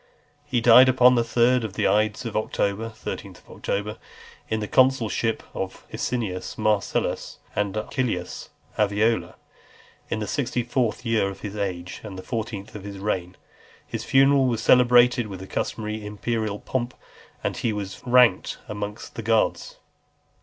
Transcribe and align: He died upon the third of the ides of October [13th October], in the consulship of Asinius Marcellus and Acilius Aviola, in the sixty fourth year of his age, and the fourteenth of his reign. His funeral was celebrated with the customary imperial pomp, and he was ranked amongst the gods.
He 0.45 0.61
died 0.61 0.89
upon 0.89 1.13
the 1.13 1.23
third 1.23 1.63
of 1.63 1.73
the 1.73 1.87
ides 1.87 2.25
of 2.25 2.35
October 2.35 2.89
[13th 2.89 3.37
October], 3.47 3.99
in 4.49 4.59
the 4.59 4.67
consulship 4.67 5.43
of 5.53 5.85
Asinius 5.93 6.57
Marcellus 6.57 7.37
and 7.55 7.77
Acilius 7.77 8.49
Aviola, 8.79 9.35
in 10.09 10.17
the 10.17 10.25
sixty 10.25 10.63
fourth 10.63 11.05
year 11.05 11.29
of 11.29 11.41
his 11.41 11.55
age, 11.55 12.01
and 12.03 12.17
the 12.17 12.23
fourteenth 12.23 12.73
of 12.73 12.83
his 12.83 12.97
reign. 12.97 13.37
His 13.85 14.03
funeral 14.03 14.47
was 14.47 14.63
celebrated 14.63 15.27
with 15.27 15.39
the 15.39 15.45
customary 15.45 16.03
imperial 16.03 16.57
pomp, 16.57 16.95
and 17.43 17.55
he 17.55 17.71
was 17.71 18.01
ranked 18.03 18.57
amongst 18.67 19.13
the 19.13 19.21
gods. 19.21 19.77